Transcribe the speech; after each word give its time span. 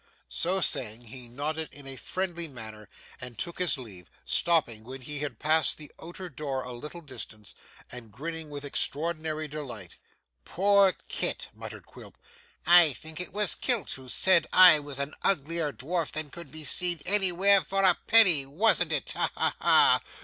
So 0.29 0.61
saying, 0.61 1.01
he 1.01 1.27
nodded 1.29 1.69
in 1.71 1.85
a 1.85 1.95
friendly 1.95 2.47
manner, 2.47 2.89
and 3.19 3.37
took 3.37 3.59
his 3.59 3.77
leave: 3.77 4.09
stopping 4.25 4.83
when 4.83 5.01
he 5.03 5.19
had 5.19 5.37
passed 5.37 5.77
the 5.77 5.91
outer 6.01 6.27
door 6.27 6.63
a 6.63 6.71
little 6.73 7.01
distance, 7.01 7.53
and 7.91 8.11
grinning 8.11 8.49
with 8.49 8.65
extraordinary 8.65 9.47
delight. 9.47 9.97
'Poor 10.43 10.95
Kit!' 11.07 11.49
muttered 11.53 11.85
Quilp. 11.85 12.17
'I 12.65 12.93
think 12.93 13.19
it 13.19 13.31
was 13.31 13.53
Kit 13.53 13.91
who 13.91 14.09
said 14.09 14.47
I 14.51 14.79
was 14.79 14.97
an 14.97 15.13
uglier 15.21 15.71
dwarf 15.71 16.11
than 16.13 16.31
could 16.31 16.51
be 16.51 16.63
seen 16.63 17.01
anywhere 17.05 17.61
for 17.61 17.83
a 17.83 17.95
penny, 18.07 18.43
wasn't 18.47 18.91
it. 18.93 19.11
Ha 19.11 19.29
ha 19.35 19.55
ha! 19.59 20.01